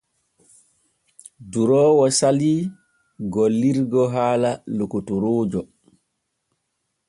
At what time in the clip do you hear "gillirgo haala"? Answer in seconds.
3.35-4.55